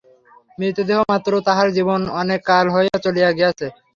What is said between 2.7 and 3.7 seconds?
হইল চলিয়া গিয়াছে।